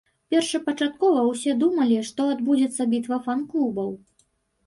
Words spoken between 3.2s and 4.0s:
фан-клубаў.